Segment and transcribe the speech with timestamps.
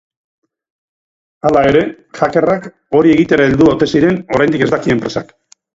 [1.49, 1.83] Hala ere,
[2.21, 2.67] hackerrak
[3.01, 5.37] hori egitera heldu ote ziren oraindik ez daki enpresak.